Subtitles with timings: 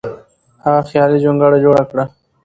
[0.63, 2.05] هغه خیالي جونګړه جوړه کړه.